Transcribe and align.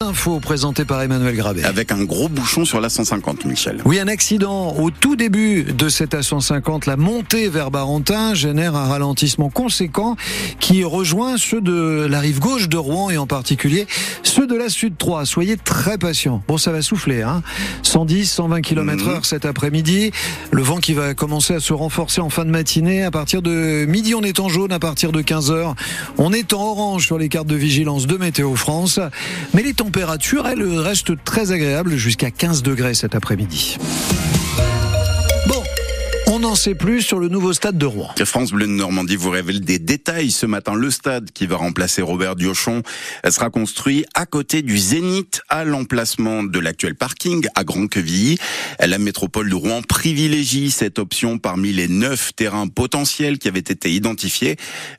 Info 0.00 0.38
présentée 0.38 0.84
par 0.84 1.02
Emmanuel 1.02 1.34
Grabé. 1.34 1.64
Avec 1.64 1.90
un 1.90 2.04
gros 2.04 2.28
bouchon 2.28 2.64
sur 2.64 2.80
la 2.80 2.88
150, 2.88 3.44
Michel. 3.46 3.82
Oui, 3.84 3.98
un 3.98 4.06
accident 4.06 4.76
au 4.76 4.92
tout 4.92 5.16
début 5.16 5.64
de 5.64 5.88
cette 5.88 6.14
A150. 6.14 6.86
La 6.86 6.96
montée 6.96 7.48
vers 7.48 7.72
Barentin 7.72 8.32
génère 8.32 8.76
un 8.76 8.86
ralentissement 8.86 9.50
conséquent 9.50 10.14
qui 10.60 10.84
rejoint 10.84 11.36
ceux 11.36 11.60
de 11.60 12.06
la 12.08 12.20
rive 12.20 12.38
gauche 12.38 12.68
de 12.68 12.76
Rouen 12.76 13.10
et 13.10 13.18
en 13.18 13.26
particulier 13.26 13.88
ceux 14.22 14.46
de 14.46 14.54
la 14.54 14.68
Sud 14.68 14.96
3. 14.96 15.26
Soyez 15.26 15.56
très 15.56 15.98
patients. 15.98 16.44
Bon, 16.46 16.58
ça 16.58 16.70
va 16.70 16.80
souffler, 16.80 17.22
hein. 17.22 17.42
110, 17.82 18.30
120 18.30 18.60
km 18.60 19.08
heure 19.08 19.24
cet 19.24 19.46
après-midi. 19.46 20.12
Le 20.52 20.62
vent 20.62 20.76
qui 20.76 20.94
va 20.94 21.14
commencer 21.14 21.54
à 21.54 21.60
se 21.60 21.72
renforcer 21.72 22.20
en 22.20 22.30
fin 22.30 22.44
de 22.44 22.50
matinée. 22.50 23.02
À 23.02 23.10
partir 23.10 23.42
de 23.42 23.84
midi, 23.86 24.14
on 24.14 24.22
est 24.22 24.38
en 24.38 24.48
jaune. 24.48 24.70
À 24.70 24.78
partir 24.78 25.10
de 25.10 25.22
15 25.22 25.50
heures, 25.50 25.74
on 26.18 26.32
est 26.32 26.52
en 26.52 26.60
orange 26.60 27.04
sur 27.04 27.18
les 27.18 27.28
cartes 27.28 27.48
de 27.48 27.56
vigilance 27.56 28.06
de 28.06 28.16
Météo 28.16 28.54
France. 28.54 29.00
Mais 29.54 29.64
les 29.64 29.74
température, 29.88 30.46
elle 30.46 30.62
reste 30.80 31.12
très 31.24 31.50
agréable 31.50 31.96
jusqu'à 31.96 32.30
15 32.30 32.62
degrés 32.62 32.92
cet 32.92 33.14
après-midi. 33.14 33.78
On 36.38 36.42
n'en 36.42 36.54
sait 36.54 36.76
plus 36.76 37.02
sur 37.02 37.18
le 37.18 37.26
nouveau 37.26 37.52
stade 37.52 37.78
de 37.78 37.84
Rouen. 37.84 38.10
France 38.24 38.52
Bleu 38.52 38.68
de 38.68 38.70
Normandie 38.70 39.16
vous 39.16 39.30
révèle 39.30 39.60
des 39.60 39.80
détails 39.80 40.30
ce 40.30 40.46
matin. 40.46 40.76
Le 40.76 40.88
stade 40.88 41.32
qui 41.32 41.48
va 41.48 41.56
remplacer 41.56 42.00
Robert 42.00 42.36
Diochon 42.36 42.84
sera 43.28 43.50
construit 43.50 44.04
à 44.14 44.24
côté 44.24 44.62
du 44.62 44.78
Zénith, 44.78 45.40
à 45.48 45.64
l'emplacement 45.64 46.44
de 46.44 46.60
l'actuel 46.60 46.94
parking 46.94 47.44
à 47.56 47.64
Grand-Quevilly. 47.64 48.38
La 48.78 48.98
métropole 48.98 49.50
de 49.50 49.54
Rouen 49.56 49.82
privilégie 49.82 50.70
cette 50.70 51.00
option 51.00 51.38
parmi 51.38 51.72
les 51.72 51.88
neuf 51.88 52.32
terrains 52.36 52.68
potentiels 52.68 53.38
qui 53.38 53.48
avaient 53.48 53.58
été 53.58 53.90
identifiés. 53.90 54.54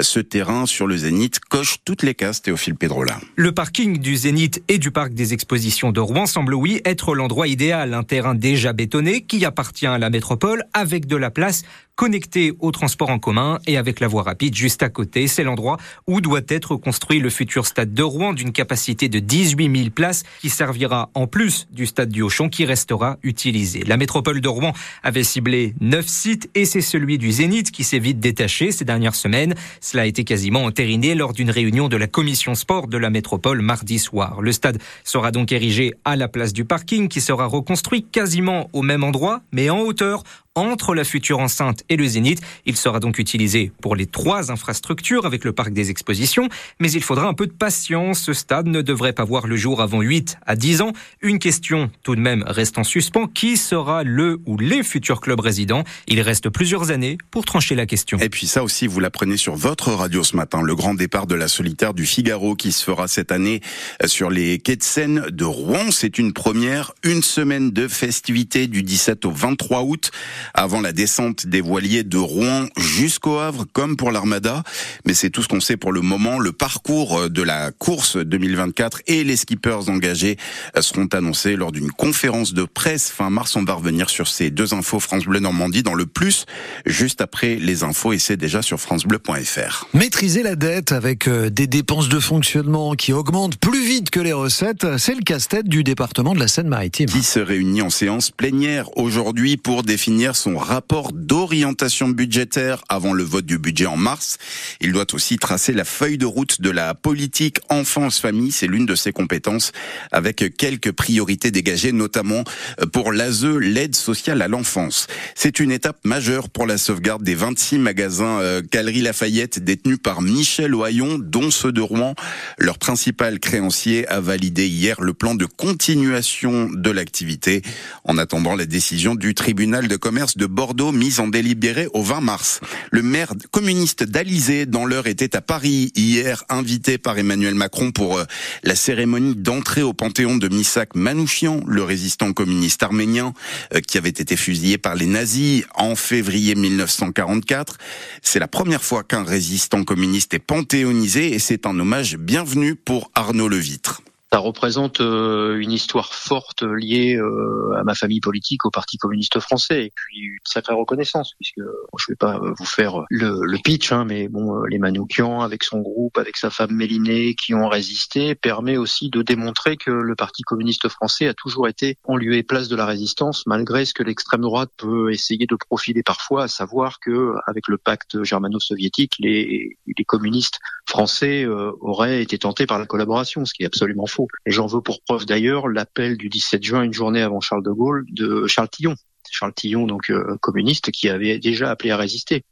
Ce 0.00 0.20
terrain 0.20 0.66
sur 0.66 0.86
le 0.86 0.96
Zénith 0.96 1.40
coche 1.40 1.78
toutes 1.84 2.04
les 2.04 2.14
cases, 2.14 2.42
Théophile 2.42 2.76
Pedrola. 2.76 3.18
Le 3.34 3.50
parking 3.50 3.98
du 3.98 4.14
Zénith 4.14 4.62
et 4.68 4.78
du 4.78 4.92
parc 4.92 5.14
des 5.14 5.32
expositions 5.32 5.90
de 5.90 5.98
Rouen 5.98 6.26
semble 6.26 6.54
oui 6.54 6.80
être 6.84 7.16
l'endroit 7.16 7.48
idéal. 7.48 7.92
Un 7.92 8.04
terrain 8.04 8.36
déjà 8.36 8.72
bétonné 8.72 9.22
qui 9.22 9.44
appartient 9.44 9.88
à 9.88 9.98
la 9.98 10.10
métropole 10.10 10.62
avec 10.74 11.06
de 11.06 11.16
la 11.16 11.23
la 11.24 11.30
place 11.30 11.62
connecté 11.96 12.52
au 12.58 12.70
transport 12.70 13.08
en 13.08 13.18
commun 13.18 13.58
et 13.66 13.76
avec 13.76 14.00
la 14.00 14.08
voie 14.08 14.24
rapide 14.24 14.54
juste 14.54 14.82
à 14.82 14.88
côté. 14.88 15.26
C'est 15.26 15.44
l'endroit 15.44 15.78
où 16.06 16.20
doit 16.20 16.40
être 16.48 16.76
construit 16.76 17.20
le 17.20 17.30
futur 17.30 17.66
stade 17.66 17.94
de 17.94 18.02
Rouen 18.02 18.32
d'une 18.32 18.52
capacité 18.52 19.08
de 19.08 19.20
18 19.20 19.76
000 19.76 19.90
places 19.90 20.24
qui 20.40 20.50
servira 20.50 21.10
en 21.14 21.26
plus 21.26 21.66
du 21.70 21.86
stade 21.86 22.10
du 22.10 22.20
Auchon 22.20 22.48
qui 22.48 22.64
restera 22.64 23.16
utilisé. 23.22 23.84
La 23.84 23.96
métropole 23.96 24.40
de 24.40 24.48
Rouen 24.48 24.72
avait 25.02 25.22
ciblé 25.22 25.74
neuf 25.80 26.06
sites 26.06 26.50
et 26.54 26.64
c'est 26.64 26.80
celui 26.80 27.16
du 27.16 27.30
Zénith 27.30 27.70
qui 27.70 27.84
s'est 27.84 28.00
vite 28.00 28.18
détaché 28.18 28.72
ces 28.72 28.84
dernières 28.84 29.14
semaines. 29.14 29.54
Cela 29.80 30.02
a 30.02 30.06
été 30.06 30.24
quasiment 30.24 30.64
entériné 30.64 31.14
lors 31.14 31.32
d'une 31.32 31.50
réunion 31.50 31.88
de 31.88 31.96
la 31.96 32.08
commission 32.08 32.54
sport 32.54 32.88
de 32.88 32.98
la 32.98 33.08
métropole 33.08 33.62
mardi 33.62 33.98
soir. 33.98 34.42
Le 34.42 34.52
stade 34.52 34.78
sera 35.04 35.30
donc 35.30 35.52
érigé 35.52 35.94
à 36.04 36.16
la 36.16 36.28
place 36.28 36.52
du 36.52 36.64
parking 36.64 37.08
qui 37.08 37.20
sera 37.20 37.46
reconstruit 37.46 38.04
quasiment 38.04 38.68
au 38.72 38.82
même 38.82 39.04
endroit 39.04 39.42
mais 39.52 39.70
en 39.70 39.80
hauteur 39.80 40.24
entre 40.54 40.94
la 40.94 41.04
future 41.04 41.40
enceinte 41.40 41.82
et 41.88 41.96
le 41.96 42.06
Zénith. 42.06 42.40
Il 42.64 42.76
sera 42.76 43.00
donc 43.00 43.18
utilisé 43.18 43.72
pour 43.80 43.96
les 43.96 44.06
trois 44.06 44.52
infrastructures 44.52 45.26
avec 45.26 45.44
le 45.44 45.52
parc 45.52 45.72
des 45.72 45.90
expositions, 45.90 46.48
mais 46.80 46.90
il 46.92 47.02
faudra 47.02 47.26
un 47.26 47.34
peu 47.34 47.46
de 47.46 47.52
patience. 47.52 48.20
Ce 48.20 48.32
stade 48.32 48.66
ne 48.66 48.82
devrait 48.82 49.12
pas 49.12 49.24
voir 49.24 49.46
le 49.46 49.56
jour 49.56 49.82
avant 49.82 50.00
8 50.00 50.38
à 50.46 50.54
10 50.54 50.80
ans. 50.82 50.92
Une 51.22 51.38
question 51.38 51.90
tout 52.02 52.14
de 52.14 52.20
même 52.20 52.44
reste 52.46 52.78
en 52.78 52.84
suspens. 52.84 53.26
Qui 53.26 53.56
sera 53.56 54.04
le 54.04 54.40
ou 54.46 54.56
les 54.56 54.82
futurs 54.82 55.20
clubs 55.20 55.40
résidents? 55.40 55.84
Il 56.06 56.20
reste 56.20 56.48
plusieurs 56.50 56.90
années 56.90 57.18
pour 57.30 57.44
trancher 57.44 57.74
la 57.74 57.86
question. 57.86 58.18
Et 58.18 58.28
puis 58.28 58.46
ça 58.46 58.62
aussi, 58.62 58.86
vous 58.86 59.00
l'apprenez 59.00 59.36
sur 59.36 59.56
votre 59.56 59.92
radio 59.92 60.22
ce 60.22 60.36
matin. 60.36 60.62
Le 60.62 60.74
grand 60.74 60.94
départ 60.94 61.26
de 61.26 61.34
la 61.34 61.48
solitaire 61.48 61.94
du 61.94 62.06
Figaro 62.06 62.54
qui 62.54 62.70
se 62.70 62.84
fera 62.84 63.08
cette 63.08 63.32
année 63.32 63.60
sur 64.06 64.30
les 64.30 64.58
quais 64.58 64.76
de 64.76 64.82
Seine 64.82 65.26
de 65.30 65.44
Rouen. 65.44 65.90
C'est 65.90 66.18
une 66.18 66.32
première, 66.32 66.92
une 67.02 67.22
semaine 67.22 67.70
de 67.72 67.88
festivités 67.88 68.66
du 68.68 68.82
17 68.82 69.24
au 69.24 69.30
23 69.30 69.82
août 69.82 70.10
avant 70.52 70.80
la 70.80 70.92
descente 70.92 71.46
des 71.46 71.60
voiliers 71.60 72.04
de 72.04 72.18
Rouen 72.18 72.66
jusqu'au 72.76 73.38
Havre, 73.38 73.64
comme 73.72 73.96
pour 73.96 74.10
l'Armada. 74.10 74.62
Mais 75.06 75.14
c'est 75.14 75.30
tout 75.30 75.42
ce 75.42 75.48
qu'on 75.48 75.60
sait 75.60 75.76
pour 75.76 75.92
le 75.92 76.00
moment. 76.00 76.38
Le 76.38 76.52
parcours 76.52 77.30
de 77.30 77.42
la 77.42 77.70
course 77.72 78.16
2024 78.16 79.02
et 79.06 79.24
les 79.24 79.36
skippers 79.36 79.88
engagés 79.88 80.36
seront 80.80 81.08
annoncés 81.12 81.56
lors 81.56 81.72
d'une 81.72 81.90
conférence 81.90 82.54
de 82.54 82.64
presse 82.64 83.10
fin 83.10 83.30
mars. 83.30 83.56
On 83.56 83.64
va 83.64 83.74
revenir 83.74 84.10
sur 84.10 84.28
ces 84.28 84.50
deux 84.50 84.74
infos 84.74 85.00
France 85.00 85.24
Bleu 85.24 85.40
Normandie 85.40 85.82
dans 85.82 85.94
le 85.94 86.06
plus, 86.06 86.46
juste 86.86 87.20
après 87.20 87.56
les 87.56 87.82
infos 87.82 88.12
et 88.12 88.18
c'est 88.18 88.36
déjà 88.36 88.62
sur 88.62 88.80
francebleu.fr. 88.80 89.88
Maîtriser 89.94 90.42
la 90.42 90.56
dette 90.56 90.92
avec 90.92 91.28
euh, 91.28 91.50
des 91.50 91.66
dépenses 91.66 92.08
de 92.08 92.20
fonctionnement 92.20 92.94
qui 92.94 93.12
augmentent 93.12 93.56
plus 93.58 93.84
vite 93.84 94.10
que 94.10 94.20
les 94.20 94.32
recettes, 94.32 94.98
c'est 94.98 95.14
le 95.14 95.22
casse-tête 95.22 95.68
du 95.68 95.84
département 95.84 96.34
de 96.34 96.40
la 96.40 96.48
Seine-Maritime. 96.48 97.06
Qui 97.06 97.22
se 97.22 97.40
réunit 97.40 97.82
en 97.82 97.90
séance 97.90 98.30
plénière 98.30 98.96
aujourd'hui 98.96 99.56
pour 99.56 99.82
définir 99.82 100.33
son 100.34 100.56
rapport 100.56 101.12
d'orientation 101.12 102.08
budgétaire 102.08 102.84
avant 102.88 103.12
le 103.12 103.22
vote 103.24 103.46
du 103.46 103.58
budget 103.58 103.86
en 103.86 103.96
mars. 103.96 104.38
Il 104.80 104.92
doit 104.92 105.12
aussi 105.14 105.38
tracer 105.38 105.72
la 105.72 105.84
feuille 105.84 106.18
de 106.18 106.26
route 106.26 106.60
de 106.60 106.70
la 106.70 106.94
politique 106.94 107.58
enfance-famille. 107.68 108.52
C'est 108.52 108.66
l'une 108.66 108.86
de 108.86 108.94
ses 108.94 109.12
compétences 109.12 109.72
avec 110.12 110.56
quelques 110.56 110.92
priorités 110.92 111.50
dégagées, 111.50 111.92
notamment 111.92 112.44
pour 112.92 113.12
l'ASE, 113.12 113.44
l'aide 113.44 113.94
sociale 113.94 114.42
à 114.42 114.48
l'enfance. 114.48 115.06
C'est 115.34 115.60
une 115.60 115.70
étape 115.70 115.98
majeure 116.04 116.48
pour 116.48 116.66
la 116.66 116.78
sauvegarde 116.78 117.22
des 117.22 117.34
26 117.34 117.78
magasins 117.78 118.40
euh, 118.40 118.62
Galerie 118.70 119.02
Lafayette 119.02 119.62
détenus 119.62 119.98
par 120.02 120.22
Michel 120.22 120.74
Ohaillon, 120.74 121.18
dont 121.18 121.50
ceux 121.50 121.72
de 121.72 121.80
Rouen. 121.80 122.14
Leur 122.58 122.78
principal 122.78 123.38
créancier 123.38 124.06
a 124.08 124.20
validé 124.20 124.66
hier 124.66 125.00
le 125.00 125.14
plan 125.14 125.34
de 125.34 125.46
continuation 125.46 126.68
de 126.70 126.90
l'activité 126.90 127.62
en 128.04 128.18
attendant 128.18 128.56
la 128.56 128.66
décision 128.66 129.14
du 129.14 129.34
tribunal 129.34 129.88
de 129.88 129.96
commerce 129.96 130.23
de 130.36 130.46
Bordeaux 130.46 130.92
mise 130.92 131.20
en 131.20 131.28
délibéré 131.28 131.88
au 131.92 132.02
20 132.02 132.20
mars. 132.20 132.60
Le 132.90 133.02
maire 133.02 133.32
communiste 133.50 134.02
d'Alizé 134.02 134.66
dans 134.66 134.86
l'heure 134.86 135.06
était 135.06 135.36
à 135.36 135.40
Paris 135.40 135.92
hier, 135.94 136.44
invité 136.48 136.98
par 136.98 137.18
Emmanuel 137.18 137.54
Macron 137.54 137.92
pour 137.92 138.18
euh, 138.18 138.24
la 138.62 138.74
cérémonie 138.74 139.36
d'entrée 139.36 139.82
au 139.82 139.92
Panthéon 139.92 140.36
de 140.36 140.48
Misak 140.48 140.94
Manouchian, 140.94 141.60
le 141.66 141.82
résistant 141.82 142.32
communiste 142.32 142.82
arménien 142.82 143.34
euh, 143.74 143.80
qui 143.80 143.98
avait 143.98 144.08
été 144.08 144.36
fusillé 144.36 144.78
par 144.78 144.94
les 144.94 145.06
nazis 145.06 145.64
en 145.74 145.94
février 145.94 146.54
1944. 146.54 147.78
C'est 148.22 148.38
la 148.38 148.48
première 148.48 148.82
fois 148.82 149.04
qu'un 149.04 149.24
résistant 149.24 149.84
communiste 149.84 150.34
est 150.34 150.38
panthéonisé 150.38 151.34
et 151.34 151.38
c'est 151.38 151.66
un 151.66 151.78
hommage 151.78 152.16
bienvenu 152.16 152.74
pour 152.74 153.10
Arnaud 153.14 153.48
Levitre 153.48 154.02
ça 154.34 154.40
représente 154.40 155.00
euh, 155.00 155.60
une 155.60 155.70
histoire 155.70 156.12
forte 156.12 156.64
liée 156.64 157.14
euh, 157.14 157.78
à 157.78 157.84
ma 157.84 157.94
famille 157.94 158.18
politique, 158.18 158.66
au 158.66 158.70
Parti 158.72 158.96
communiste 158.96 159.38
français, 159.38 159.84
et 159.84 159.92
puis 159.94 160.22
une 160.22 160.38
sacrée 160.42 160.74
reconnaissance, 160.74 161.34
puisque 161.38 161.60
je 161.60 162.04
vais 162.08 162.16
pas 162.16 162.40
vous 162.42 162.64
faire 162.64 163.04
le, 163.10 163.38
le 163.42 163.58
pitch, 163.62 163.92
hein, 163.92 164.04
mais 164.04 164.26
bon, 164.26 164.56
euh, 164.56 164.66
les 164.68 164.78
Manoukian, 164.78 165.40
avec 165.42 165.62
son 165.62 165.82
groupe, 165.82 166.18
avec 166.18 166.36
sa 166.36 166.50
femme 166.50 166.72
Mélinée, 166.72 167.36
qui 167.36 167.54
ont 167.54 167.68
résisté, 167.68 168.34
permet 168.34 168.76
aussi 168.76 169.08
de 169.08 169.22
démontrer 169.22 169.76
que 169.76 169.92
le 169.92 170.16
Parti 170.16 170.42
communiste 170.42 170.88
français 170.88 171.28
a 171.28 171.34
toujours 171.34 171.68
été 171.68 171.96
en 172.02 172.16
lieu 172.16 172.34
et 172.34 172.42
place 172.42 172.66
de 172.66 172.74
la 172.74 172.86
résistance, 172.86 173.46
malgré 173.46 173.84
ce 173.84 173.94
que 173.94 174.02
l'extrême 174.02 174.40
droite 174.40 174.70
peut 174.76 175.12
essayer 175.12 175.46
de 175.46 175.54
profiler 175.54 176.02
parfois, 176.02 176.42
à 176.42 176.48
savoir 176.48 176.98
que 176.98 177.34
avec 177.46 177.68
le 177.68 177.78
pacte 177.78 178.24
germano-soviétique, 178.24 179.12
les, 179.20 179.78
les 179.86 180.04
communistes 180.04 180.58
français 180.86 181.46
auraient 181.46 182.20
été 182.20 182.36
tentés 182.38 182.66
par 182.66 182.80
la 182.80 182.86
collaboration, 182.86 183.44
ce 183.44 183.54
qui 183.54 183.62
est 183.62 183.66
absolument 183.66 184.06
faux. 184.06 184.23
Et 184.46 184.50
j'en 184.50 184.66
veux 184.66 184.80
pour 184.80 185.02
preuve 185.02 185.26
d'ailleurs 185.26 185.68
l'appel 185.68 186.16
du 186.16 186.28
17 186.28 186.62
juin, 186.62 186.82
une 186.82 186.92
journée 186.92 187.22
avant 187.22 187.40
Charles 187.40 187.62
de 187.62 187.70
Gaulle, 187.70 188.06
de 188.10 188.46
Charles 188.46 188.68
Tillon. 188.68 188.94
Charles 189.34 189.54
Tillon, 189.54 189.86
donc 189.86 190.10
euh, 190.10 190.36
communiste, 190.40 190.90
qui 190.90 191.08
avait 191.08 191.38
déjà 191.38 191.70
appelé 191.70 191.90
à 191.90 191.96
résister. 191.96 192.44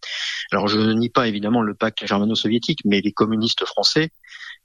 Alors 0.51 0.69
je 0.69 0.79
ne 0.79 0.93
nie 0.93 1.11
pas 1.11 1.29
évidemment 1.29 1.63
le 1.63 1.75
pacte 1.75 2.05
germano-soviétique, 2.05 2.81
mais 2.85 3.01
les 3.01 3.13
communistes 3.13 3.65
français 3.65 4.11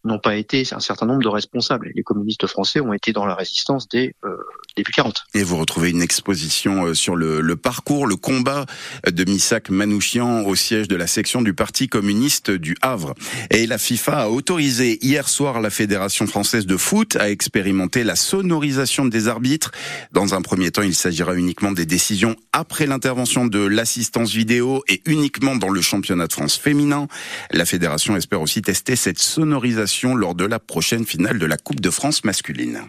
n'ont 0.04 0.20
pas 0.20 0.36
été 0.36 0.64
un 0.72 0.80
certain 0.80 1.06
nombre 1.06 1.22
de 1.22 1.28
responsables. 1.28 1.92
Les 1.94 2.04
communistes 2.04 2.48
français 2.48 2.80
ont 2.80 2.94
été 2.94 3.14
dans 3.14 3.26
la 3.26 3.36
résistance 3.36 3.88
dès 3.90 4.14
euh, 4.24 4.38
début 4.76 4.92
40. 4.92 5.26
Et 5.34 5.44
vous 5.44 5.58
retrouvez 5.58 5.90
une 5.90 6.02
exposition 6.02 6.86
euh, 6.86 6.94
sur 6.94 7.16
le, 7.16 7.42
le 7.42 7.56
parcours, 7.56 8.08
le 8.08 8.16
combat 8.16 8.66
de 9.06 9.24
Missak 9.26 9.70
Manouchian 9.70 10.46
au 10.46 10.56
siège 10.56 10.88
de 10.88 10.96
la 10.96 11.08
section 11.08 11.42
du 11.42 11.54
Parti 11.54 11.88
communiste 11.88 12.52
du 12.52 12.78
Havre. 12.82 13.14
Et 13.50 13.68
la 13.68 13.78
FIFA 13.78 14.24
a 14.24 14.30
autorisé 14.30 14.98
hier 15.02 15.28
soir 15.28 15.62
la 15.62 15.70
Fédération 15.70 16.28
française 16.28 16.66
de 16.66 16.78
foot 16.78 17.16
à 17.18 17.30
expérimenter 17.30 18.04
la 18.04 18.16
sonorisation 18.16 19.06
des 19.06 19.28
arbitres. 19.28 19.72
Dans 20.12 20.34
un 20.34 20.42
premier 20.42 20.72
temps, 20.72 20.84
il 20.84 20.96
s'agira 20.96 21.36
uniquement 21.36 21.72
des 21.72 21.86
décisions 21.86 22.07
après 22.54 22.86
l'intervention 22.86 23.46
de 23.46 23.60
l'assistance 23.60 24.32
vidéo 24.32 24.84
et 24.88 25.02
uniquement 25.06 25.56
dans 25.56 25.70
le 25.70 25.82
championnat 25.82 26.28
de 26.28 26.34
France 26.34 26.58
féminin. 26.58 27.08
La 27.52 27.66
fédération 27.66 28.16
espère 28.16 28.42
aussi 28.42 28.62
tester 28.62 28.96
cette 28.96 29.20
sonorisation 29.20 30.16
lors 30.16 30.36
de 30.36 30.46
la 30.46 30.60
prochaine 30.60 31.06
finale 31.06 31.40
de 31.40 31.46
la 31.46 31.58
Coupe 31.58 31.80
de 31.80 31.90
France 31.90 32.24
masculine. 32.24 32.82